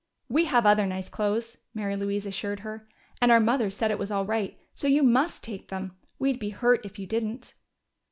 [0.29, 2.89] "We have other nice clothes," Mary Louise assured her.
[3.21, 4.57] "And our mothers said it was all right.
[4.73, 7.53] So you must take them: we'd be hurt if you didn't."